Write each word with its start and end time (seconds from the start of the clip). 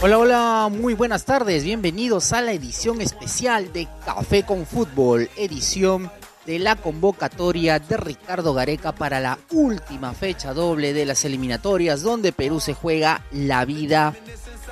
Hola, 0.00 0.18
hola, 0.18 0.68
muy 0.70 0.94
buenas 0.94 1.24
tardes, 1.24 1.64
bienvenidos 1.64 2.32
a 2.32 2.40
la 2.40 2.52
edición 2.52 3.00
especial 3.00 3.72
de 3.72 3.88
Café 4.04 4.44
con 4.44 4.64
Fútbol, 4.64 5.28
edición 5.36 6.08
de 6.46 6.60
la 6.60 6.76
convocatoria 6.76 7.80
de 7.80 7.96
Ricardo 7.96 8.54
Gareca 8.54 8.92
para 8.92 9.18
la 9.18 9.38
última 9.50 10.14
fecha 10.14 10.54
doble 10.54 10.92
de 10.92 11.04
las 11.04 11.24
eliminatorias 11.24 12.02
donde 12.02 12.32
Perú 12.32 12.60
se 12.60 12.74
juega 12.74 13.24
la 13.32 13.64
vida 13.64 14.14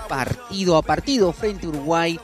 partido 0.09 0.77
a 0.77 0.83
partido 0.83 1.33
frente 1.33 1.67
a 1.67 1.71
Uruguay 1.71 2.21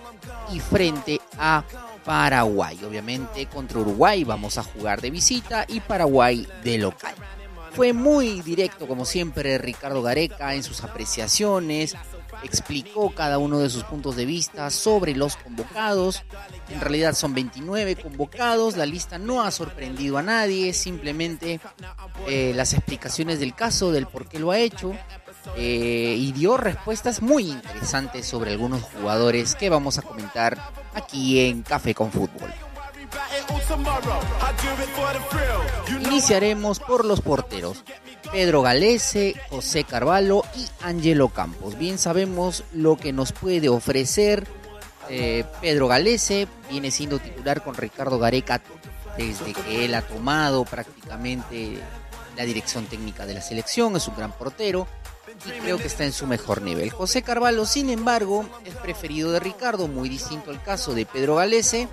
y 0.52 0.60
frente 0.60 1.20
a 1.38 1.64
Paraguay. 2.04 2.78
Obviamente 2.84 3.46
contra 3.46 3.80
Uruguay 3.80 4.24
vamos 4.24 4.58
a 4.58 4.62
jugar 4.62 5.00
de 5.00 5.10
visita 5.10 5.64
y 5.68 5.80
Paraguay 5.80 6.46
de 6.64 6.79
local. 6.79 7.14
Fue 7.72 7.94
muy 7.94 8.43
directo 8.43 8.86
como 8.86 9.06
siempre 9.06 9.56
Ricardo 9.56 10.02
Gareca 10.02 10.54
en 10.54 10.62
sus 10.62 10.84
apreciaciones, 10.84 11.96
explicó 12.43 13.14
cada 13.14 13.38
uno 13.38 13.60
de 13.60 13.70
sus 13.70 13.84
puntos 13.84 14.14
de 14.14 14.26
vista 14.26 14.68
sobre 14.68 15.14
los 15.14 15.36
convocados. 15.36 16.22
En 16.68 16.80
realidad 16.80 17.14
son 17.14 17.32
29 17.32 17.96
convocados, 17.96 18.76
la 18.76 18.84
lista 18.84 19.16
no 19.16 19.43
ha 19.43 19.50
sorprendido 19.50 20.18
a 20.18 20.22
nadie, 20.22 20.74
simplemente 20.74 21.60
eh, 22.29 22.52
las 22.54 22.74
explicaciones 22.74 23.40
del 23.40 23.54
caso, 23.54 23.90
del 23.90 24.07
por 24.07 24.29
qué 24.29 24.38
lo 24.38 24.50
ha 24.50 24.58
hecho, 24.58 24.93
eh, 25.57 26.14
y 26.18 26.32
dio 26.32 26.58
respuestas 26.58 27.22
muy 27.22 27.50
interesantes 27.50 28.26
sobre 28.26 28.52
algunos 28.52 28.82
jugadores 28.82 29.54
que 29.54 29.71
vamos 29.71 29.98
a 29.98 30.02
comentar 30.02 30.58
aquí 30.94 31.40
en 31.40 31.62
Café 31.62 31.94
con 31.94 32.10
Fútbol. 32.10 32.52
Iniciaremos 36.00 36.80
por 36.80 37.04
los 37.04 37.20
porteros. 37.20 37.84
Pedro 38.30 38.62
Galese, 38.62 39.34
José 39.50 39.84
Carvalho 39.84 40.42
y 40.56 40.66
Angelo 40.82 41.28
Campos. 41.28 41.76
Bien 41.76 41.98
sabemos 41.98 42.64
lo 42.72 42.96
que 42.96 43.12
nos 43.12 43.32
puede 43.32 43.68
ofrecer 43.68 44.46
eh, 45.08 45.44
Pedro 45.60 45.88
Galese, 45.88 46.48
viene 46.70 46.90
siendo 46.90 47.18
titular 47.18 47.62
con 47.62 47.74
Ricardo 47.74 48.18
Gareca 48.18 48.62
desde 49.16 49.52
que 49.52 49.84
él 49.84 49.94
ha 49.94 50.02
tomado 50.02 50.64
prácticamente 50.64 51.78
la 52.36 52.44
dirección 52.44 52.86
técnica 52.86 53.27
de 53.27 53.34
la 53.34 53.42
selección, 53.42 53.94
es 53.96 54.08
un 54.08 54.16
gran 54.16 54.32
portero 54.32 54.86
y 55.46 55.50
creo 55.60 55.78
que 55.78 55.86
está 55.86 56.04
en 56.04 56.12
su 56.12 56.26
mejor 56.26 56.62
nivel. 56.62 56.90
José 56.90 57.22
Carvalho, 57.22 57.64
sin 57.66 57.90
embargo, 57.90 58.48
es 58.64 58.74
preferido 58.74 59.32
de 59.32 59.40
Ricardo, 59.40 59.88
muy 59.88 60.08
distinto 60.08 60.50
al 60.50 60.62
caso 60.62 60.94
de 60.94 61.06
Pedro 61.06 61.36
Galese, 61.36 61.88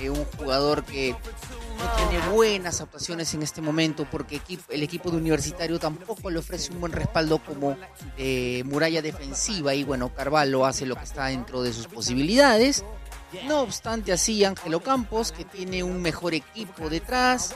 eh, 0.00 0.10
un 0.10 0.24
jugador 0.24 0.84
que 0.84 1.10
no 1.12 2.08
tiene 2.08 2.26
buenas 2.28 2.80
actuaciones 2.80 3.34
en 3.34 3.42
este 3.42 3.60
momento 3.60 4.06
porque 4.10 4.40
el 4.68 4.82
equipo 4.82 5.10
de 5.10 5.16
universitario 5.16 5.78
tampoco 5.78 6.30
le 6.30 6.38
ofrece 6.38 6.72
un 6.72 6.80
buen 6.80 6.92
respaldo 6.92 7.38
como 7.38 7.76
eh, 8.16 8.62
muralla 8.64 9.02
defensiva 9.02 9.74
y 9.74 9.84
bueno, 9.84 10.14
Carvalho 10.14 10.64
hace 10.64 10.86
lo 10.86 10.96
que 10.96 11.04
está 11.04 11.26
dentro 11.26 11.62
de 11.62 11.72
sus 11.72 11.86
posibilidades. 11.88 12.84
No 13.46 13.60
obstante 13.60 14.12
así, 14.12 14.44
Ángelo 14.44 14.80
Campos, 14.80 15.32
que 15.32 15.44
tiene 15.44 15.82
un 15.82 16.00
mejor 16.02 16.34
equipo 16.34 16.88
detrás 16.88 17.54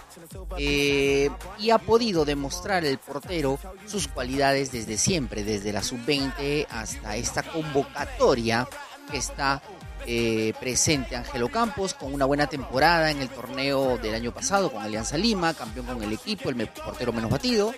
eh, 0.59 1.31
y 1.59 1.71
ha 1.71 1.79
podido 1.79 2.25
demostrar 2.25 2.85
el 2.85 2.99
portero 2.99 3.59
sus 3.87 4.09
cualidades 4.09 4.73
desde 4.73 4.99
siempre, 4.99 5.45
desde 5.45 5.73
la 5.73 5.83
sub-20 5.83 6.67
hasta 6.71 7.17
esta 7.17 7.43
convocatoria 7.43 8.69
que 9.11 9.19
está 9.19 9.63
eh, 10.09 10.53
presente 10.61 11.17
Ángelo 11.17 11.49
Campos 11.49 11.93
con 11.95 12.15
una 12.15 12.25
buena 12.25 12.47
temporada 12.47 13.11
en 13.11 13.21
el 13.21 13.29
torneo 13.29 13.99
del 13.99 14.15
año 14.15 14.33
pasado 14.33 14.71
con 14.71 14.83
Alianza 14.83 15.17
Lima, 15.17 15.53
campeón 15.53 15.87
con 15.87 16.03
el 16.03 16.13
equipo, 16.13 16.49
el 16.49 16.69
portero 16.69 17.13
menos 17.13 17.31
batido. 17.31 17.73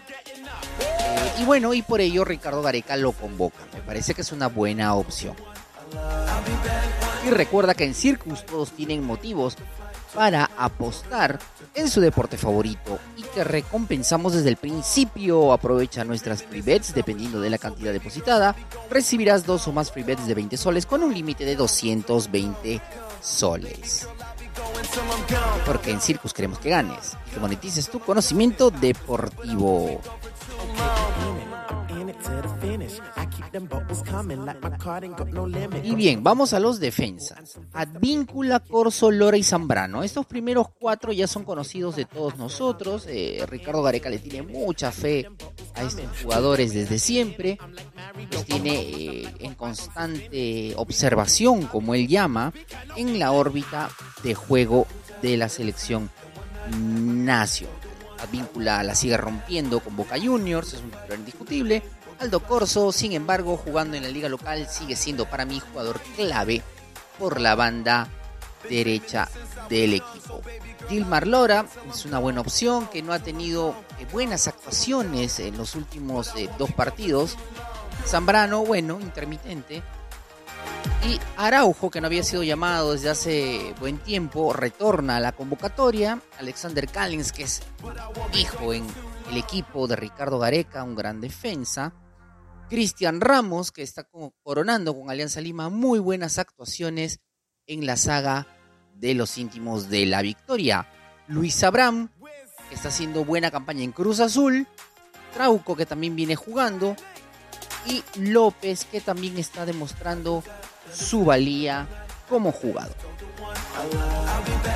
Eh, 0.80 1.32
y 1.40 1.44
bueno, 1.44 1.72
y 1.72 1.82
por 1.82 2.00
ello 2.00 2.24
Ricardo 2.24 2.60
Gareca 2.62 2.96
lo 2.96 3.12
convoca. 3.12 3.60
Me 3.72 3.80
parece 3.80 4.14
que 4.14 4.20
es 4.20 4.32
una 4.32 4.48
buena 4.48 4.94
opción. 4.94 5.34
Y 7.26 7.30
recuerda 7.30 7.74
que 7.74 7.84
en 7.84 7.94
Circus 7.94 8.44
todos 8.46 8.72
tienen 8.72 9.04
motivos 9.04 9.56
para 10.14 10.50
apostar 10.56 11.38
en 11.74 11.88
su 11.88 12.00
deporte 12.00 12.36
favorito 12.36 12.98
y 13.16 13.22
que 13.22 13.44
recompensamos 13.44 14.32
desde 14.32 14.48
el 14.48 14.56
principio. 14.56 15.52
Aprovecha 15.52 16.04
nuestras 16.04 16.42
free 16.42 16.62
bets 16.62 16.94
dependiendo 16.94 17.40
de 17.40 17.50
la 17.50 17.58
cantidad 17.58 17.92
depositada. 17.92 18.54
Recibirás 18.90 19.44
dos 19.44 19.68
o 19.68 19.72
más 19.72 19.92
free 19.92 20.02
bets 20.02 20.26
de 20.26 20.34
20 20.34 20.56
soles 20.56 20.86
con 20.86 21.02
un 21.02 21.12
límite 21.12 21.44
de 21.44 21.56
220 21.56 22.80
soles. 23.20 24.08
Porque 25.66 25.90
en 25.90 26.00
Circus 26.00 26.32
queremos 26.32 26.58
que 26.58 26.70
ganes 26.70 27.16
y 27.26 27.30
que 27.34 27.40
monetices 27.40 27.88
tu 27.88 28.00
conocimiento 28.00 28.70
deportivo. 28.70 30.00
Y 35.84 35.94
bien, 35.94 36.22
vamos 36.22 36.52
a 36.52 36.60
los 36.60 36.80
defensas. 36.80 37.58
Advíncula, 37.72 38.60
Corso, 38.60 39.10
Lora 39.10 39.36
y 39.36 39.42
Zambrano. 39.42 40.02
Estos 40.02 40.26
primeros 40.26 40.68
cuatro 40.78 41.12
ya 41.12 41.26
son 41.26 41.44
conocidos 41.44 41.96
de 41.96 42.04
todos 42.04 42.36
nosotros. 42.36 43.06
Eh, 43.08 43.44
Ricardo 43.48 43.82
Gareca 43.82 44.10
le 44.10 44.18
tiene 44.18 44.42
mucha 44.42 44.92
fe 44.92 45.28
a 45.74 45.82
estos 45.82 46.04
jugadores 46.22 46.72
desde 46.72 46.98
siempre. 46.98 47.58
Los 48.32 48.44
tiene 48.44 48.80
eh, 48.80 49.34
en 49.40 49.54
constante 49.54 50.74
observación, 50.76 51.66
como 51.66 51.94
él 51.94 52.08
llama, 52.08 52.52
en 52.96 53.18
la 53.18 53.32
órbita 53.32 53.90
de 54.22 54.34
juego 54.34 54.86
de 55.22 55.36
la 55.36 55.48
selección 55.48 56.10
nacional. 56.70 57.78
Advíncula 58.18 58.82
la 58.82 58.94
sigue 58.94 59.16
rompiendo 59.16 59.80
con 59.80 59.96
Boca 59.96 60.16
Juniors, 60.20 60.72
es 60.72 60.80
un 60.80 60.90
titular 60.90 61.18
indiscutible. 61.18 61.82
Aldo 62.20 62.40
Corso, 62.40 62.90
sin 62.92 63.12
embargo, 63.12 63.56
jugando 63.56 63.96
en 63.96 64.02
la 64.02 64.08
liga 64.08 64.28
local, 64.28 64.66
sigue 64.68 64.96
siendo 64.96 65.26
para 65.26 65.44
mí 65.44 65.60
jugador 65.60 66.00
clave 66.16 66.62
por 67.18 67.40
la 67.40 67.54
banda 67.54 68.08
derecha 68.68 69.28
del 69.68 69.94
equipo. 69.94 70.40
Dilmar 70.88 71.26
Lora 71.26 71.66
es 71.88 72.04
una 72.04 72.18
buena 72.18 72.40
opción 72.40 72.88
que 72.88 73.02
no 73.02 73.12
ha 73.12 73.18
tenido 73.18 73.74
eh, 73.98 74.06
buenas 74.10 74.48
actuaciones 74.48 75.38
en 75.38 75.56
los 75.56 75.74
últimos 75.74 76.34
eh, 76.36 76.48
dos 76.58 76.72
partidos. 76.72 77.36
Zambrano, 78.06 78.64
bueno, 78.64 78.98
intermitente. 79.00 79.82
Y 81.06 81.20
Araujo, 81.36 81.90
que 81.90 82.00
no 82.00 82.06
había 82.06 82.24
sido 82.24 82.42
llamado 82.42 82.92
desde 82.92 83.10
hace 83.10 83.74
buen 83.78 83.98
tiempo, 83.98 84.52
retorna 84.52 85.16
a 85.16 85.20
la 85.20 85.32
convocatoria. 85.32 86.20
Alexander 86.38 86.88
Callins, 86.88 87.32
que 87.32 87.44
es 87.44 87.62
hijo 88.34 88.72
en 88.72 88.86
el 89.30 89.36
equipo 89.36 89.86
de 89.86 89.96
Ricardo 89.96 90.38
Gareca, 90.38 90.82
un 90.82 90.96
gran 90.96 91.20
defensa. 91.20 91.92
Cristian 92.68 93.20
Ramos, 93.20 93.72
que 93.72 93.82
está 93.82 94.06
coronando 94.42 94.94
con 94.94 95.10
Alianza 95.10 95.40
Lima 95.40 95.70
muy 95.70 95.98
buenas 95.98 96.38
actuaciones 96.38 97.20
en 97.66 97.86
la 97.86 97.96
saga 97.96 98.46
de 98.94 99.14
los 99.14 99.38
íntimos 99.38 99.88
de 99.88 100.06
la 100.06 100.22
victoria. 100.22 100.86
Luis 101.28 101.62
Abraham, 101.64 102.10
que 102.68 102.74
está 102.74 102.88
haciendo 102.88 103.24
buena 103.24 103.50
campaña 103.50 103.82
en 103.82 103.92
Cruz 103.92 104.20
Azul. 104.20 104.66
Trauco, 105.32 105.76
que 105.76 105.86
también 105.86 106.14
viene 106.14 106.36
jugando. 106.36 106.94
Y 107.86 108.02
López, 108.18 108.84
que 108.84 109.00
también 109.00 109.38
está 109.38 109.64
demostrando 109.64 110.42
su 110.92 111.24
valía 111.24 111.86
como 112.28 112.52
jugador. 112.52 112.96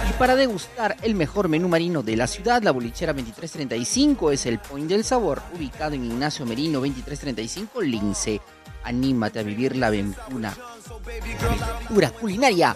Y 0.09 0.13
para 0.15 0.35
degustar 0.37 0.97
el 1.03 1.15
mejor 1.15 1.49
menú 1.49 1.69
marino 1.69 2.03
de 2.03 2.17
la 2.17 2.27
ciudad, 2.27 2.63
la 2.63 2.71
bolichera 2.71 3.13
2335 3.13 4.31
es 4.31 4.47
el 4.47 4.59
point 4.59 4.89
del 4.89 5.05
sabor, 5.05 5.43
ubicado 5.55 5.93
en 5.95 6.05
Ignacio 6.05 6.47
Merino 6.47 6.81
2335 6.81 7.83
Lince. 7.83 8.41
Anímate 8.85 9.39
a 9.39 9.43
vivir 9.43 9.77
la 9.77 9.89
aventura, 9.89 10.55
culinaria 12.21 12.75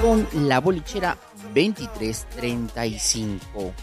con 0.00 0.26
la 0.48 0.60
bolichera 0.60 1.18
2335. 1.54 3.74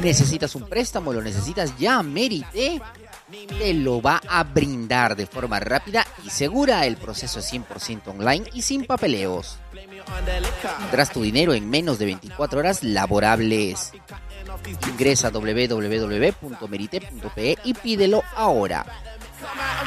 ¿Necesitas 0.00 0.54
un 0.54 0.68
préstamo? 0.68 1.12
¿Lo 1.12 1.22
necesitas 1.22 1.76
ya? 1.78 2.02
Merite 2.02 2.80
te 3.58 3.74
lo 3.74 4.00
va 4.02 4.20
a 4.28 4.44
brindar 4.44 5.16
de 5.16 5.26
forma 5.26 5.58
rápida 5.58 6.06
y 6.24 6.30
segura. 6.30 6.86
El 6.86 6.96
proceso 6.96 7.40
es 7.40 7.52
100% 7.52 8.06
online 8.08 8.48
y 8.52 8.62
sin 8.62 8.84
papeleos. 8.84 9.58
Tendrás 10.80 11.10
tu 11.10 11.22
dinero 11.22 11.52
en 11.54 11.68
menos 11.68 11.98
de 11.98 12.04
24 12.06 12.60
horas 12.60 12.84
laborables. 12.84 13.92
Ingresa 14.90 15.28
a 15.28 15.30
www.merite.pe 15.30 17.58
y 17.64 17.74
pídelo 17.74 18.22
ahora. 18.36 18.86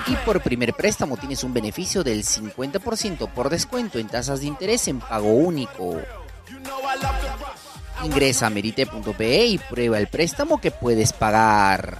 Y 0.07 0.15
por 0.17 0.41
primer 0.41 0.73
préstamo 0.73 1.15
tienes 1.17 1.43
un 1.43 1.53
beneficio 1.53 2.03
del 2.03 2.23
50% 2.23 3.29
por 3.29 3.49
descuento 3.49 3.97
en 3.99 4.07
tasas 4.07 4.41
de 4.41 4.47
interés 4.47 4.87
en 4.87 4.99
pago 4.99 5.33
único. 5.33 6.01
Ingresa 8.03 8.47
a 8.47 8.49
merite.pe 8.49 9.45
y 9.45 9.57
prueba 9.57 9.97
el 9.97 10.07
préstamo 10.07 10.59
que 10.61 10.71
puedes 10.71 11.13
pagar. 11.13 11.99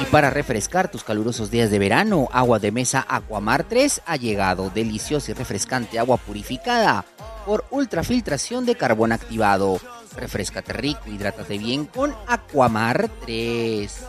Y 0.00 0.04
para 0.06 0.30
refrescar 0.30 0.90
tus 0.90 1.04
calurosos 1.04 1.50
días 1.50 1.70
de 1.70 1.78
verano, 1.78 2.28
agua 2.32 2.58
de 2.58 2.72
mesa 2.72 3.04
Aquamar 3.08 3.64
3 3.64 4.02
ha 4.06 4.16
llegado. 4.16 4.70
Deliciosa 4.70 5.30
y 5.30 5.34
refrescante 5.34 5.98
agua 5.98 6.16
purificada 6.16 7.04
por 7.46 7.64
ultrafiltración 7.70 8.66
de 8.66 8.76
carbón 8.76 9.12
activado. 9.12 9.78
Refrescate 10.16 10.72
rico, 10.72 11.08
hidrátate 11.08 11.58
bien 11.58 11.86
con 11.86 12.14
Aquamar 12.26 13.08
3. 13.24 14.04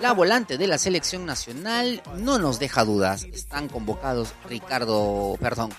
La 0.00 0.12
volante 0.12 0.58
de 0.58 0.66
la 0.66 0.78
selección 0.78 1.26
nacional 1.26 2.02
no 2.16 2.38
nos 2.38 2.58
deja 2.58 2.84
dudas. 2.84 3.24
Están 3.24 3.68
convocados 3.68 4.34
Ricardo, 4.48 5.36
perdón, 5.40 5.70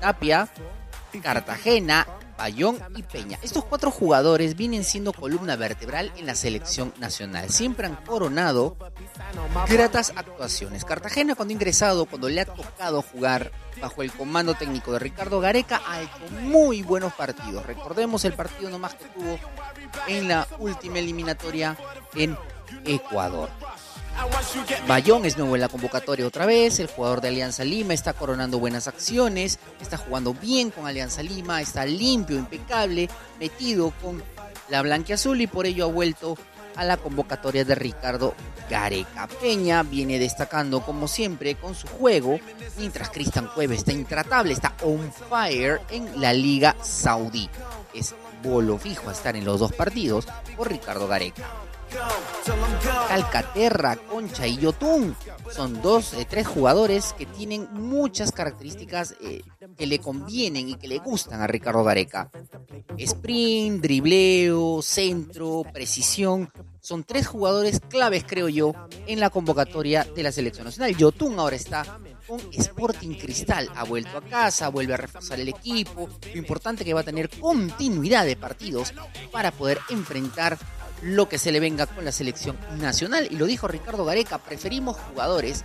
Tapia, 0.00 0.48
Cartagena, 1.22 2.06
Bayón 2.40 2.78
y 2.96 3.02
Peña. 3.02 3.38
Estos 3.42 3.66
cuatro 3.66 3.90
jugadores 3.90 4.56
vienen 4.56 4.82
siendo 4.82 5.12
columna 5.12 5.56
vertebral 5.56 6.10
en 6.16 6.24
la 6.24 6.34
selección 6.34 6.90
nacional. 6.98 7.50
Siempre 7.50 7.86
han 7.86 7.96
coronado 7.96 8.78
gratas 9.68 10.14
actuaciones. 10.16 10.86
Cartagena 10.86 11.34
cuando 11.34 11.52
ha 11.52 11.56
ingresado, 11.56 12.06
cuando 12.06 12.30
le 12.30 12.40
ha 12.40 12.46
tocado 12.46 13.02
jugar 13.02 13.52
bajo 13.78 14.02
el 14.02 14.10
comando 14.10 14.54
técnico 14.54 14.90
de 14.92 15.00
Ricardo 15.00 15.40
Gareca, 15.40 15.82
ha 15.86 16.00
hecho 16.00 16.30
muy 16.40 16.80
buenos 16.80 17.12
partidos. 17.12 17.66
Recordemos 17.66 18.24
el 18.24 18.32
partido 18.32 18.70
nomás 18.70 18.94
que 18.94 19.04
tuvo 19.04 19.38
en 20.08 20.28
la 20.28 20.48
última 20.58 20.98
eliminatoria 20.98 21.76
en 22.14 22.38
Ecuador. 22.84 23.50
Bayón 24.86 25.24
es 25.24 25.38
nuevo 25.38 25.54
en 25.54 25.60
la 25.60 25.68
convocatoria 25.68 26.26
otra 26.26 26.44
vez, 26.44 26.78
el 26.80 26.88
jugador 26.88 27.20
de 27.20 27.28
Alianza 27.28 27.64
Lima 27.64 27.94
está 27.94 28.12
coronando 28.12 28.58
buenas 28.58 28.88
acciones, 28.88 29.58
está 29.80 29.96
jugando 29.96 30.34
bien 30.34 30.70
con 30.70 30.86
Alianza 30.86 31.22
Lima, 31.22 31.60
está 31.60 31.86
limpio, 31.86 32.36
impecable, 32.36 33.08
metido 33.38 33.92
con 34.02 34.22
la 34.68 34.82
blanquiazul 34.82 35.40
y 35.40 35.46
por 35.46 35.66
ello 35.66 35.84
ha 35.84 35.88
vuelto 35.88 36.36
a 36.76 36.84
la 36.84 36.96
convocatoria 36.96 37.64
de 37.64 37.74
Ricardo 37.74 38.34
Gareca. 38.68 39.26
Peña 39.40 39.82
viene 39.82 40.18
destacando 40.18 40.82
como 40.82 41.08
siempre 41.08 41.56
con 41.56 41.74
su 41.74 41.86
juego, 41.88 42.38
mientras 42.78 43.10
Cristian 43.10 43.48
Cueva 43.54 43.74
está 43.74 43.92
intratable, 43.92 44.52
está 44.52 44.74
on 44.82 45.12
fire 45.12 45.80
en 45.90 46.20
la 46.20 46.32
Liga 46.32 46.76
Saudí. 46.82 47.48
Es 47.94 48.14
bolo 48.42 48.78
fijo 48.78 49.08
a 49.08 49.12
estar 49.12 49.36
en 49.36 49.44
los 49.44 49.60
dos 49.60 49.72
partidos 49.72 50.26
por 50.56 50.68
Ricardo 50.70 51.08
Gareca. 51.08 51.44
Calcaterra, 53.08 53.96
Concha 53.96 54.46
y 54.46 54.56
Yotun 54.58 55.16
son 55.52 55.82
dos, 55.82 56.14
eh, 56.14 56.26
tres 56.28 56.46
jugadores 56.46 57.12
que 57.12 57.26
tienen 57.26 57.68
muchas 57.72 58.30
características 58.30 59.16
eh, 59.20 59.42
que 59.76 59.86
le 59.86 59.98
convienen 59.98 60.68
y 60.68 60.76
que 60.76 60.86
le 60.86 60.98
gustan 60.98 61.40
a 61.40 61.46
Ricardo 61.46 61.82
Gareca. 61.82 62.30
Sprint, 62.96 63.82
dribleo, 63.82 64.80
centro, 64.82 65.64
precisión. 65.72 66.50
Son 66.80 67.04
tres 67.04 67.26
jugadores 67.26 67.80
claves, 67.80 68.24
creo 68.26 68.48
yo, 68.48 68.72
en 69.06 69.20
la 69.20 69.30
convocatoria 69.30 70.04
de 70.04 70.22
la 70.22 70.32
selección 70.32 70.66
nacional. 70.66 70.96
Yotun 70.96 71.38
ahora 71.38 71.56
está 71.56 71.98
con 72.26 72.40
Sporting 72.52 73.16
Cristal. 73.16 73.68
Ha 73.74 73.84
vuelto 73.84 74.16
a 74.16 74.22
casa, 74.22 74.68
vuelve 74.68 74.94
a 74.94 74.98
reforzar 74.98 75.40
el 75.40 75.48
equipo. 75.48 76.08
Lo 76.32 76.38
importante 76.38 76.84
que 76.84 76.94
va 76.94 77.00
a 77.00 77.04
tener 77.04 77.28
continuidad 77.28 78.24
de 78.24 78.36
partidos 78.36 78.94
para 79.32 79.50
poder 79.50 79.80
enfrentar 79.90 80.56
lo 81.02 81.28
que 81.28 81.38
se 81.38 81.52
le 81.52 81.60
venga 81.60 81.86
con 81.86 82.04
la 82.04 82.12
selección 82.12 82.56
nacional. 82.78 83.28
Y 83.30 83.36
lo 83.36 83.46
dijo 83.46 83.68
Ricardo 83.68 84.04
Gareca, 84.04 84.38
preferimos 84.38 84.96
jugadores 84.96 85.64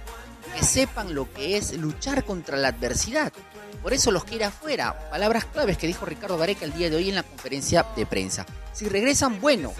que 0.55 0.63
sepan 0.63 1.13
lo 1.13 1.31
que 1.31 1.57
es 1.57 1.73
luchar 1.77 2.23
contra 2.23 2.57
la 2.57 2.69
adversidad. 2.69 3.33
Por 3.81 3.93
eso 3.93 4.11
los 4.11 4.23
quiere 4.23 4.45
afuera. 4.45 5.09
Palabras 5.11 5.45
claves 5.45 5.77
que 5.77 5.87
dijo 5.87 6.05
Ricardo 6.05 6.37
Gareca 6.37 6.65
el 6.65 6.73
día 6.73 6.89
de 6.89 6.95
hoy 6.95 7.09
en 7.09 7.15
la 7.15 7.23
conferencia 7.23 7.85
de 7.95 8.05
prensa. 8.05 8.45
Si 8.73 8.89
regresan, 8.89 9.39
bueno, 9.39 9.73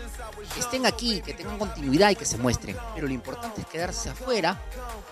que 0.54 0.60
estén 0.60 0.86
aquí, 0.86 1.22
que 1.22 1.34
tengan 1.34 1.58
continuidad 1.58 2.12
y 2.12 2.16
que 2.16 2.26
se 2.26 2.38
muestren. 2.38 2.78
Pero 2.94 3.08
lo 3.08 3.14
importante 3.14 3.62
es 3.62 3.68
quedarse 3.68 4.10
afuera 4.10 4.62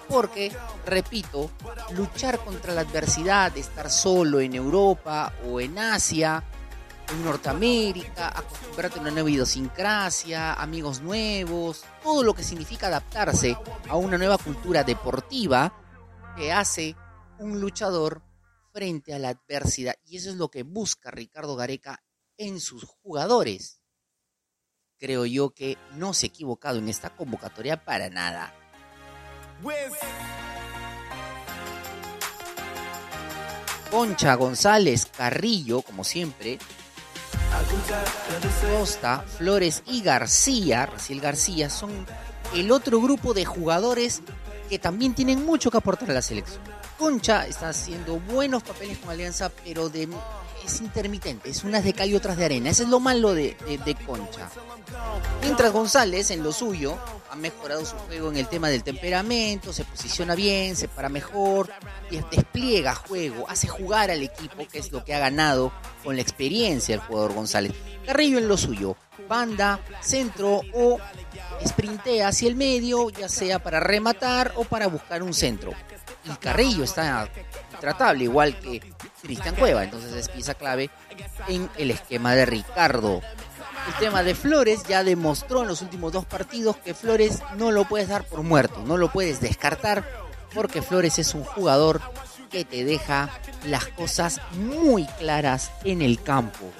porque, 0.07 0.51
repito, 0.85 1.49
luchar 1.93 2.39
contra 2.39 2.73
la 2.73 2.81
adversidad, 2.81 3.57
estar 3.57 3.89
solo 3.89 4.39
en 4.39 4.53
Europa 4.53 5.33
o 5.49 5.59
en 5.59 5.79
Asia, 5.79 6.43
en 7.09 7.23
Norteamérica, 7.23 8.29
acostumbrarte 8.29 8.97
a 8.97 9.01
una 9.01 9.11
nueva 9.11 9.29
idiosincrasia, 9.29 10.53
amigos 10.53 11.01
nuevos, 11.01 11.83
todo 12.01 12.23
lo 12.23 12.33
que 12.33 12.43
significa 12.43 12.87
adaptarse 12.87 13.57
a 13.89 13.95
una 13.95 14.17
nueva 14.17 14.37
cultura 14.37 14.83
deportiva 14.83 15.73
que 16.35 16.51
hace 16.51 16.95
un 17.39 17.59
luchador 17.59 18.21
frente 18.71 19.13
a 19.13 19.19
la 19.19 19.29
adversidad. 19.29 19.95
Y 20.05 20.17
eso 20.17 20.29
es 20.29 20.35
lo 20.35 20.49
que 20.49 20.63
busca 20.63 21.11
Ricardo 21.11 21.55
Gareca 21.55 22.03
en 22.37 22.59
sus 22.59 22.83
jugadores. 22.83 23.79
Creo 24.97 25.25
yo 25.25 25.51
que 25.53 25.77
no 25.95 26.13
se 26.13 26.25
ha 26.25 26.29
equivocado 26.29 26.79
en 26.79 26.89
esta 26.89 27.15
convocatoria 27.15 27.83
para 27.83 28.09
nada. 28.09 28.53
Concha 33.91 34.33
González 34.35 35.05
Carrillo, 35.05 35.81
como 35.83 36.03
siempre, 36.03 36.57
Costa, 38.77 39.23
Flores 39.37 39.83
y 39.87 40.01
García, 40.01 40.85
Raciel 40.85 41.21
García, 41.21 41.69
son 41.69 41.91
el 42.53 42.71
otro 42.71 42.99
grupo 43.01 43.33
de 43.33 43.45
jugadores 43.45 44.21
que 44.69 44.79
también 44.79 45.13
tienen 45.13 45.45
mucho 45.45 45.71
que 45.71 45.77
aportar 45.77 46.11
a 46.11 46.13
la 46.13 46.21
selección. 46.21 46.61
Concha 46.97 47.47
está 47.47 47.69
haciendo 47.69 48.19
buenos 48.19 48.63
papeles 48.63 48.97
con 48.97 49.09
Alianza, 49.09 49.51
pero 49.63 49.89
de, 49.89 50.07
es 50.65 50.81
intermitente, 50.81 51.49
es 51.49 51.63
unas 51.63 51.83
de 51.83 51.93
cal 51.93 52.09
y 52.09 52.15
otras 52.15 52.37
de 52.37 52.45
arena. 52.45 52.69
Eso 52.69 52.83
es 52.83 52.89
lo 52.89 52.99
malo 52.99 53.33
de, 53.33 53.55
de 53.85 53.95
Concha. 53.95 54.49
Mientras 55.41 55.71
González, 55.71 56.31
en 56.31 56.43
lo 56.43 56.51
suyo, 56.51 56.97
ha 57.29 57.35
mejorado 57.35 57.85
su 57.85 57.95
juego 57.97 58.29
en 58.29 58.37
el 58.37 58.47
tema 58.47 58.69
del 58.69 58.83
temperamento, 58.83 59.73
se 59.73 59.83
posiciona 59.85 60.35
bien, 60.35 60.75
se 60.75 60.87
para 60.87 61.09
mejor, 61.09 61.71
despliega 62.31 62.95
juego, 62.95 63.49
hace 63.49 63.67
jugar 63.67 64.11
al 64.11 64.21
equipo, 64.21 64.67
que 64.67 64.79
es 64.79 64.91
lo 64.91 65.03
que 65.03 65.13
ha 65.13 65.19
ganado 65.19 65.71
con 66.03 66.15
la 66.15 66.21
experiencia 66.21 66.95
el 66.95 67.01
jugador 67.01 67.33
González. 67.33 67.73
Carrillo 68.05 68.37
en 68.37 68.47
lo 68.47 68.57
suyo, 68.57 68.95
banda, 69.27 69.79
centro 70.01 70.61
o 70.73 70.99
sprintea 71.65 72.27
hacia 72.27 72.47
el 72.49 72.55
medio, 72.55 73.09
ya 73.09 73.29
sea 73.29 73.59
para 73.59 73.79
rematar 73.79 74.53
o 74.55 74.63
para 74.63 74.87
buscar 74.87 75.23
un 75.23 75.33
centro. 75.33 75.71
Y 76.25 76.29
Carrillo 76.37 76.83
está 76.83 77.29
tratable, 77.83 78.23
igual 78.23 78.57
que 78.59 78.81
Cristian 79.21 79.55
Cueva, 79.55 79.83
entonces 79.83 80.13
es 80.13 80.29
pieza 80.29 80.53
clave 80.53 80.89
en 81.49 81.69
el 81.77 81.91
esquema 81.91 82.33
de 82.33 82.45
Ricardo. 82.45 83.21
El 83.89 83.93
tema 83.99 84.23
de 84.23 84.35
Flores 84.35 84.83
ya 84.87 85.03
demostró 85.03 85.63
en 85.63 85.67
los 85.67 85.81
últimos 85.81 86.13
dos 86.13 86.25
partidos 86.25 86.77
que 86.77 86.93
Flores 86.93 87.43
no 87.57 87.71
lo 87.71 87.83
puedes 87.83 88.07
dar 88.07 88.23
por 88.23 88.41
muerto, 88.41 88.81
no 88.85 88.95
lo 88.95 89.11
puedes 89.11 89.41
descartar 89.41 90.07
porque 90.53 90.81
Flores 90.81 91.19
es 91.19 91.33
un 91.33 91.43
jugador 91.43 91.99
que 92.49 92.63
te 92.63 92.85
deja 92.85 93.29
las 93.65 93.87
cosas 93.87 94.39
muy 94.53 95.05
claras 95.19 95.69
en 95.83 96.01
el 96.01 96.23
campo. 96.23 96.71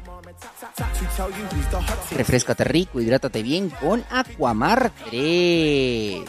Refrescate 2.11 2.63
rico, 2.63 3.01
hidrátate 3.01 3.41
bien 3.41 3.69
con 3.69 4.03
Aquamar 4.09 4.91
3. 5.09 6.21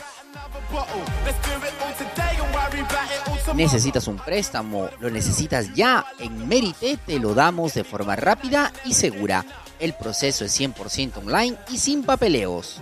Necesitas 3.55 4.09
un 4.09 4.17
préstamo, 4.17 4.89
lo 5.01 5.11
necesitas 5.11 5.75
ya. 5.75 6.07
En 6.19 6.49
Merite 6.49 6.99
te 7.05 7.19
lo 7.19 7.35
damos 7.35 7.75
de 7.75 7.85
forma 7.85 8.17
rápida 8.17 8.73
y 8.85 8.95
segura. 8.95 9.45
El 9.79 9.93
proceso 9.95 10.45
es 10.45 10.59
100% 10.59 11.19
online 11.19 11.57
y 11.71 11.79
sin 11.79 12.03
papeleos. 12.03 12.81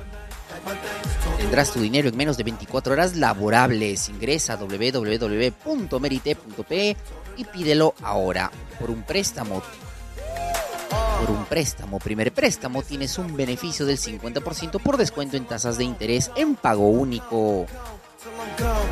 Tendrás 1.38 1.72
tu 1.72 1.80
dinero 1.80 2.08
en 2.08 2.16
menos 2.16 2.36
de 2.36 2.44
24 2.44 2.92
horas 2.92 3.16
laborables. 3.16 4.08
Ingresa 4.08 4.52
a 4.54 4.56
www.merite.pe 4.56 6.96
y 7.36 7.44
pídelo 7.44 7.94
ahora. 8.02 8.50
Por 8.80 8.90
un 8.90 9.02
préstamo 9.02 9.62
un 11.30 11.44
préstamo, 11.44 11.98
primer 11.98 12.32
préstamo, 12.32 12.82
tienes 12.82 13.18
un 13.18 13.36
beneficio 13.36 13.86
del 13.86 13.98
50% 13.98 14.80
por 14.80 14.96
descuento 14.96 15.36
en 15.36 15.46
tasas 15.46 15.78
de 15.78 15.84
interés 15.84 16.30
en 16.36 16.56
pago 16.56 16.88
único. 16.88 17.66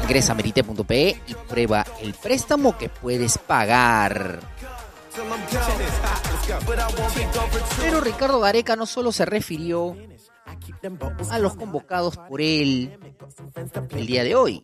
Ingresa 0.03 0.33
a 0.33 0.35
merite.pe 0.35 1.21
y 1.27 1.35
prueba 1.35 1.85
el 2.01 2.15
préstamo 2.15 2.77
que 2.79 2.89
puedes 2.89 3.39
pagar. 3.39 4.41
Pero 7.81 8.01
Ricardo 8.01 8.41
Gareca 8.41 8.77
no 8.77 8.87
solo 8.87 9.13
se 9.13 9.25
refirió 9.25 9.97
a 11.31 11.39
los 11.39 11.55
convocados 11.55 12.17
por 12.17 12.41
él 12.41 12.99
el 13.91 14.07
día 14.07 14.25
de 14.25 14.35
hoy. 14.35 14.63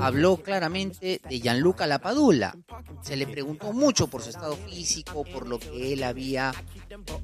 Habló 0.00 0.36
claramente 0.36 1.20
de 1.28 1.40
Gianluca 1.40 1.86
Lapadula. 1.86 2.56
Se 3.02 3.16
le 3.16 3.26
preguntó 3.26 3.72
mucho 3.72 4.06
por 4.06 4.22
su 4.22 4.30
estado 4.30 4.56
físico, 4.56 5.24
por 5.24 5.46
lo 5.46 5.58
que 5.58 5.92
él 5.92 6.04
había 6.04 6.52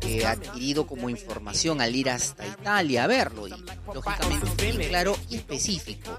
eh, 0.01 0.27
adquirido 0.27 0.87
como 0.87 1.11
información 1.11 1.81
al 1.81 1.95
ir 1.95 2.11
hasta 2.11 2.47
Italia 2.47 3.05
a 3.05 3.07
verlo. 3.07 3.49
Y 3.49 3.55
lógicamente, 3.93 4.63
bien 4.63 4.89
claro 4.89 5.17
y 5.29 5.37
específico. 5.37 6.19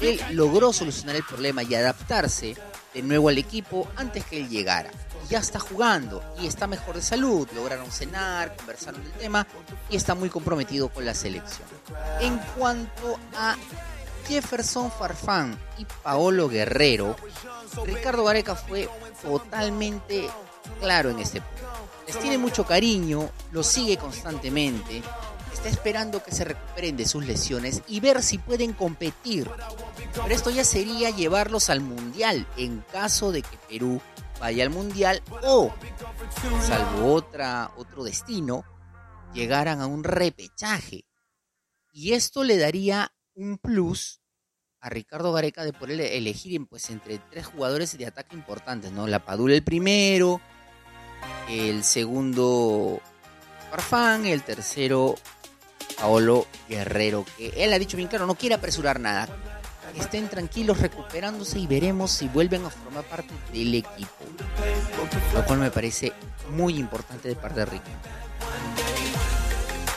Él 0.00 0.20
logró 0.32 0.72
solucionar 0.72 1.16
el 1.16 1.24
problema 1.24 1.62
y 1.62 1.74
adaptarse 1.74 2.56
de 2.94 3.02
nuevo 3.02 3.28
al 3.28 3.38
equipo 3.38 3.88
antes 3.96 4.24
que 4.24 4.38
él 4.38 4.48
llegara 4.48 4.90
ya 5.28 5.38
está 5.38 5.58
jugando 5.58 6.22
y 6.40 6.46
está 6.46 6.66
mejor 6.66 6.96
de 6.96 7.02
salud, 7.02 7.48
lograron 7.54 7.90
cenar, 7.90 8.56
conversaron 8.56 9.02
del 9.02 9.12
tema 9.12 9.46
y 9.88 9.96
está 9.96 10.14
muy 10.14 10.28
comprometido 10.28 10.88
con 10.88 11.04
la 11.04 11.14
selección. 11.14 11.68
En 12.20 12.38
cuanto 12.56 13.18
a 13.36 13.56
Jefferson 14.28 14.90
Farfán 14.90 15.58
y 15.78 15.84
Paolo 16.02 16.48
Guerrero, 16.48 17.16
Ricardo 17.84 18.24
Gareca 18.24 18.54
fue 18.54 18.88
totalmente 19.22 20.28
claro 20.80 21.10
en 21.10 21.18
este 21.18 21.40
punto. 21.40 21.62
Les 22.06 22.18
tiene 22.18 22.38
mucho 22.38 22.64
cariño, 22.64 23.30
los 23.52 23.66
sigue 23.66 23.96
constantemente, 23.96 25.02
está 25.52 25.68
esperando 25.68 26.22
que 26.22 26.32
se 26.32 26.44
recuperen 26.44 26.96
de 26.96 27.06
sus 27.06 27.24
lesiones 27.24 27.82
y 27.86 28.00
ver 28.00 28.22
si 28.22 28.38
pueden 28.38 28.72
competir. 28.72 29.48
Pero 30.12 30.34
esto 30.34 30.50
ya 30.50 30.64
sería 30.64 31.10
llevarlos 31.10 31.70
al 31.70 31.80
Mundial 31.80 32.46
en 32.56 32.84
caso 32.92 33.32
de 33.32 33.42
que 33.42 33.56
Perú 33.68 34.00
vaya 34.42 34.64
al 34.64 34.70
mundial 34.70 35.22
o, 35.44 35.72
salvo 36.66 37.14
otra, 37.14 37.70
otro 37.76 38.02
destino, 38.02 38.64
llegaran 39.32 39.80
a 39.80 39.86
un 39.86 40.02
repechaje. 40.02 41.04
Y 41.92 42.14
esto 42.14 42.42
le 42.42 42.58
daría 42.58 43.12
un 43.34 43.56
plus 43.58 44.20
a 44.80 44.88
Ricardo 44.88 45.32
Gareca 45.32 45.64
de 45.64 45.72
poder 45.72 46.00
elegir 46.00 46.66
pues, 46.68 46.90
entre 46.90 47.18
tres 47.18 47.46
jugadores 47.46 47.96
de 47.96 48.04
ataque 48.04 48.34
importantes, 48.34 48.90
¿no? 48.90 49.06
La 49.06 49.24
Padula 49.24 49.54
el 49.54 49.62
primero, 49.62 50.40
el 51.48 51.84
segundo 51.84 53.00
Farfán, 53.70 54.26
el 54.26 54.42
tercero 54.42 55.14
Paolo 55.98 56.48
Guerrero, 56.68 57.24
que 57.36 57.52
él 57.58 57.72
ha 57.72 57.78
dicho 57.78 57.96
bien 57.96 58.08
claro, 58.08 58.26
no 58.26 58.34
quiere 58.34 58.56
apresurar 58.56 58.98
nada 58.98 59.61
estén 59.96 60.28
tranquilos 60.28 60.78
recuperándose 60.80 61.58
y 61.58 61.66
veremos 61.66 62.10
si 62.10 62.28
vuelven 62.28 62.64
a 62.64 62.70
formar 62.70 63.04
parte 63.04 63.32
del 63.52 63.74
equipo. 63.74 64.24
Lo 65.34 65.44
cual 65.44 65.58
me 65.58 65.70
parece 65.70 66.12
muy 66.50 66.78
importante 66.78 67.28
de 67.28 67.34
parte 67.34 67.60
de 67.60 67.66
Ricky. 67.66 67.90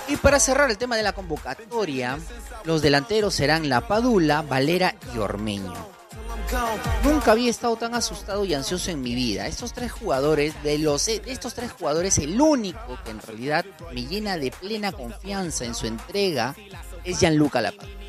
Y 0.08 0.18
para 0.18 0.40
cerrar 0.40 0.70
el 0.70 0.78
tema 0.78 0.96
de 0.96 1.04
la 1.04 1.14
convocatoria, 1.14 2.20
los 2.64 2.82
delanteros 2.82 3.34
serán 3.34 3.70
La 3.70 3.88
Padula, 3.88 4.44
Valera 4.44 4.96
y 5.14 5.18
Ormeño. 5.18 5.96
Nunca 7.04 7.32
había 7.32 7.50
estado 7.50 7.76
tan 7.76 7.96
asustado 7.96 8.46
y 8.46 8.54
ansioso 8.54 8.92
en 8.92 9.02
mi 9.02 9.16
vida. 9.16 9.48
Estos 9.48 9.74
tres 9.74 9.92
jugadores, 9.92 10.54
de 10.64 10.78
los 10.78 11.08
de 11.08 11.22
estos 11.26 11.56
tres 11.56 11.72
jugadores, 11.72 12.20
el 12.20 12.40
único 12.40 13.00
que 13.04 13.12
en 13.12 13.20
realidad 13.20 13.66
me 13.94 14.06
llena 14.06 14.38
de 14.38 14.52
plena 14.52 14.92
confianza 14.92 15.66
en 15.66 15.74
su 15.74 15.88
entrega 15.88 16.56
es 17.04 17.20
Gianluca 17.20 17.62
Lapadula. 17.62 18.05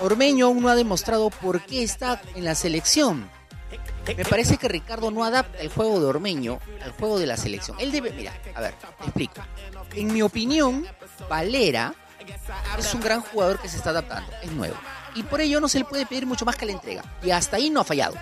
Ormeño 0.00 0.46
aún 0.46 0.62
no 0.62 0.68
ha 0.68 0.74
demostrado 0.74 1.30
por 1.30 1.60
qué 1.64 1.82
está 1.82 2.20
en 2.34 2.44
la 2.44 2.54
selección. 2.54 3.30
Me 4.16 4.24
parece 4.24 4.56
que 4.56 4.68
Ricardo 4.68 5.10
no 5.10 5.24
adapta 5.24 5.58
el 5.58 5.68
juego 5.68 6.00
de 6.00 6.06
Ormeño 6.06 6.58
al 6.82 6.92
juego 6.92 7.18
de 7.18 7.26
la 7.26 7.36
selección. 7.36 7.76
Él 7.78 7.92
debe, 7.92 8.10
mira, 8.12 8.32
a 8.54 8.60
ver, 8.60 8.74
te 8.74 9.04
explico. 9.04 9.42
En 9.94 10.12
mi 10.12 10.22
opinión, 10.22 10.86
Valera 11.28 11.94
es 12.78 12.94
un 12.94 13.00
gran 13.00 13.20
jugador 13.20 13.60
que 13.60 13.68
se 13.68 13.76
está 13.76 13.90
adaptando, 13.90 14.32
es 14.42 14.50
nuevo. 14.52 14.76
Y 15.14 15.22
por 15.22 15.40
ello 15.40 15.60
no 15.60 15.68
se 15.68 15.78
le 15.78 15.84
puede 15.84 16.06
pedir 16.06 16.26
mucho 16.26 16.44
más 16.44 16.56
que 16.56 16.66
la 16.66 16.72
entrega. 16.72 17.04
Y 17.22 17.30
hasta 17.30 17.56
ahí 17.56 17.70
no 17.70 17.80
ha 17.80 17.84
fallado. 17.84 18.14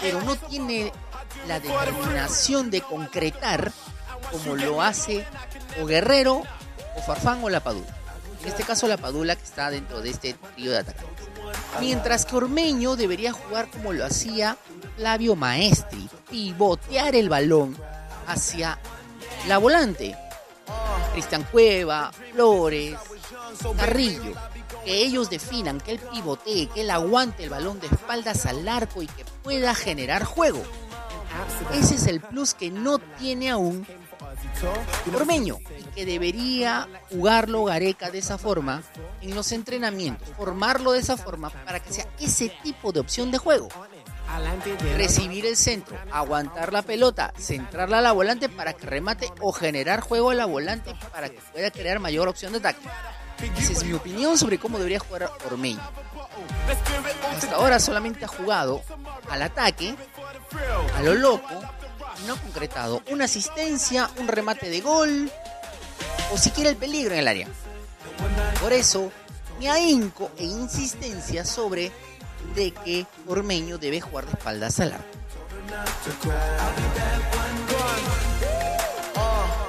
Pero 0.00 0.20
no 0.22 0.36
tiene 0.36 0.92
la 1.46 1.60
determinación 1.60 2.70
de 2.70 2.80
concretar 2.80 3.72
como 4.30 4.56
lo 4.56 4.82
hace 4.82 5.24
o 5.80 5.86
Guerrero, 5.86 6.42
o 6.96 7.02
Farfán 7.06 7.42
o 7.44 7.50
La 7.50 7.60
Padula. 7.60 7.97
En 8.42 8.48
este 8.48 8.64
caso 8.64 8.86
la 8.86 8.96
Padula 8.96 9.36
que 9.36 9.44
está 9.44 9.70
dentro 9.70 10.00
de 10.00 10.10
este 10.10 10.34
trío 10.54 10.70
de 10.70 10.78
atacantes. 10.78 11.26
Mientras 11.80 12.24
que 12.24 12.36
Ormeño 12.36 12.96
debería 12.96 13.32
jugar 13.32 13.70
como 13.70 13.92
lo 13.92 14.04
hacía 14.04 14.56
Flavio 14.96 15.36
Maestri, 15.36 16.08
pivotear 16.30 17.14
el 17.14 17.28
balón 17.28 17.76
hacia 18.26 18.78
la 19.46 19.58
volante. 19.58 20.16
Cristian 21.12 21.44
Cueva, 21.50 22.12
Flores, 22.32 22.96
Carrillo, 23.76 24.34
que 24.84 25.02
ellos 25.02 25.30
definan, 25.30 25.80
que 25.80 25.92
él 25.92 25.98
pivotee, 25.98 26.68
que 26.68 26.82
él 26.82 26.90
aguante 26.90 27.44
el 27.44 27.50
balón 27.50 27.80
de 27.80 27.86
espaldas 27.86 28.46
al 28.46 28.68
arco 28.68 29.02
y 29.02 29.06
que 29.06 29.24
pueda 29.42 29.74
generar 29.74 30.24
juego. 30.24 30.62
Ese 31.72 31.94
es 31.96 32.06
el 32.06 32.20
plus 32.20 32.54
que 32.54 32.70
no 32.70 32.98
tiene 32.98 33.50
aún 33.50 33.86
Ormeño 35.14 35.58
y 35.78 35.84
que 35.94 36.06
debería 36.06 36.88
jugarlo 37.10 37.64
Gareca 37.64 38.10
de 38.10 38.18
esa 38.18 38.38
forma 38.38 38.82
en 39.20 39.34
los 39.34 39.52
entrenamientos, 39.52 40.28
formarlo 40.36 40.92
de 40.92 41.00
esa 41.00 41.16
forma 41.16 41.50
para 41.50 41.80
que 41.80 41.92
sea 41.92 42.06
ese 42.20 42.52
tipo 42.62 42.92
de 42.92 43.00
opción 43.00 43.30
de 43.30 43.38
juego. 43.38 43.68
Recibir 44.96 45.46
el 45.46 45.56
centro, 45.56 45.96
aguantar 46.12 46.72
la 46.72 46.82
pelota, 46.82 47.32
centrarla 47.38 47.98
a 47.98 48.02
la 48.02 48.12
volante 48.12 48.48
para 48.48 48.74
que 48.74 48.86
remate 48.86 49.32
o 49.40 49.52
generar 49.52 50.00
juego 50.00 50.30
a 50.30 50.34
la 50.34 50.44
volante 50.44 50.94
para 51.12 51.30
que 51.30 51.40
pueda 51.52 51.70
crear 51.70 51.98
mayor 51.98 52.28
opción 52.28 52.52
de 52.52 52.58
ataque. 52.58 52.86
Esa 53.56 53.72
es 53.72 53.84
mi 53.84 53.92
opinión 53.94 54.36
sobre 54.36 54.58
cómo 54.58 54.78
debería 54.78 54.98
jugar 54.98 55.30
Ormeño. 55.46 55.80
Hasta 57.34 57.54
ahora 57.54 57.78
solamente 57.78 58.24
ha 58.24 58.28
jugado 58.28 58.82
al 59.30 59.42
ataque, 59.42 59.94
a 60.96 61.02
lo 61.02 61.14
loco, 61.14 61.48
no 62.26 62.36
concretado 62.36 63.02
una 63.10 63.24
asistencia, 63.24 64.10
un 64.18 64.28
remate 64.28 64.68
de 64.68 64.80
gol 64.80 65.30
o 66.32 66.38
siquiera 66.38 66.70
el 66.70 66.76
peligro 66.76 67.14
en 67.14 67.20
el 67.20 67.28
área. 67.28 67.48
Por 68.60 68.72
eso, 68.72 69.10
mi 69.58 69.68
ahínco 69.68 70.30
e 70.36 70.44
insistencia 70.44 71.44
sobre 71.44 71.92
de 72.54 72.72
que 72.72 73.06
Ormeño 73.26 73.78
debe 73.78 74.00
jugar 74.00 74.26
de 74.26 74.32
espaldas 74.32 74.80
al 74.80 74.92
arco. 74.92 75.18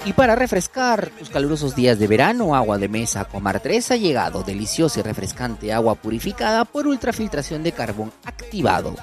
Y 0.06 0.14
para 0.14 0.36
refrescar 0.36 1.10
tus 1.20 1.30
calurosos 1.30 1.76
días 1.76 2.00
de 2.00 2.08
verano, 2.08 2.56
agua 2.56 2.78
de 2.78 2.88
mesa 2.88 3.26
Comar 3.26 3.60
3 3.60 3.92
ha 3.92 3.96
llegado. 3.96 4.44
Deliciosa 4.44 5.02
y 5.02 5.04
refrescante 5.04 5.74
agua 5.74 5.96
purificada 5.96 6.66
por 6.66 6.88
ultrafiltración 6.88 7.64
de 7.64 7.74
carbón 7.74 8.12
activado. 8.24 8.96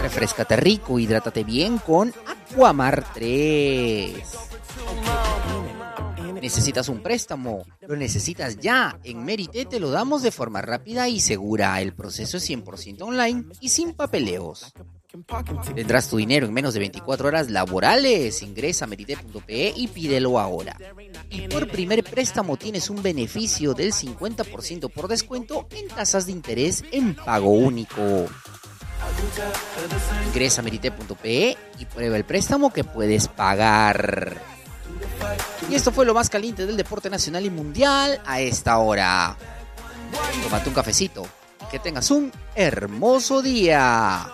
Refrescate 0.00 0.56
rico, 0.56 0.98
hidrátate 0.98 1.44
bien 1.44 1.78
con 1.78 2.12
Aquamar 2.26 3.04
3. 3.12 4.22
¿Necesitas 6.40 6.88
un 6.88 7.02
préstamo? 7.02 7.64
¿Lo 7.86 7.96
necesitas 7.96 8.56
ya? 8.56 8.98
En 9.04 9.24
Merite 9.24 9.66
te 9.66 9.78
lo 9.78 9.90
damos 9.90 10.22
de 10.22 10.30
forma 10.30 10.62
rápida 10.62 11.08
y 11.08 11.20
segura. 11.20 11.80
El 11.82 11.92
proceso 11.92 12.38
es 12.38 12.48
100% 12.48 13.02
online 13.02 13.44
y 13.60 13.68
sin 13.68 13.92
papeleos. 13.92 14.72
Tendrás 15.74 16.08
tu 16.08 16.16
dinero 16.16 16.46
en 16.46 16.52
menos 16.54 16.72
de 16.72 16.80
24 16.80 17.28
horas 17.28 17.50
laborales. 17.50 18.42
Ingresa 18.42 18.84
a 18.86 18.88
merite.pe 18.88 19.74
y 19.76 19.88
pídelo 19.88 20.38
ahora. 20.38 20.76
Y 21.28 21.48
por 21.48 21.68
primer 21.68 22.04
préstamo 22.04 22.56
tienes 22.56 22.88
un 22.88 23.02
beneficio 23.02 23.74
del 23.74 23.92
50% 23.92 24.90
por 24.90 25.08
descuento 25.08 25.66
en 25.72 25.88
tasas 25.88 26.26
de 26.26 26.32
interés 26.32 26.84
en 26.90 27.14
pago 27.14 27.50
único. 27.50 28.26
Ingresa 30.26 30.60
a 30.60 30.64
merite.pe 30.64 31.56
y 31.78 31.84
prueba 31.86 32.16
el 32.16 32.24
préstamo 32.24 32.72
que 32.72 32.84
puedes 32.84 33.28
pagar. 33.28 34.40
Y 35.68 35.74
esto 35.74 35.92
fue 35.92 36.04
lo 36.04 36.14
más 36.14 36.30
caliente 36.30 36.66
del 36.66 36.76
deporte 36.76 37.10
nacional 37.10 37.44
y 37.44 37.50
mundial 37.50 38.20
a 38.26 38.40
esta 38.40 38.78
hora. 38.78 39.36
Tómate 40.42 40.68
un 40.68 40.74
cafecito 40.74 41.26
y 41.62 41.70
que 41.70 41.78
tengas 41.78 42.10
un 42.10 42.32
hermoso 42.54 43.42
día. 43.42 44.26